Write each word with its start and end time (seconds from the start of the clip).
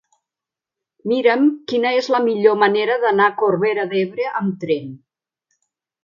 Mira'm 1.09 1.43
quina 1.71 1.91
és 1.97 2.07
la 2.15 2.21
millor 2.23 2.57
manera 2.61 2.95
d'anar 3.03 3.27
a 3.31 3.33
Corbera 3.41 3.85
d'Ebre 3.91 4.25
amb 4.41 4.57
tren. 4.65 4.89